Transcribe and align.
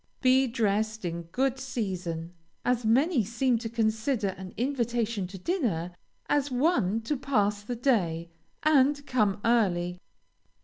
Be 0.19 0.47
dressed 0.47 1.05
in 1.05 1.25
good 1.31 1.59
season, 1.59 2.33
as 2.65 2.83
many 2.83 3.23
seem 3.23 3.59
to 3.59 3.69
consider 3.69 4.29
an 4.29 4.51
invitation 4.57 5.27
to 5.27 5.37
dinner 5.37 5.93
as 6.27 6.49
one 6.49 7.01
to 7.01 7.15
pass 7.15 7.61
the 7.61 7.75
day, 7.75 8.31
and 8.63 9.05
come 9.05 9.39
early. 9.45 9.99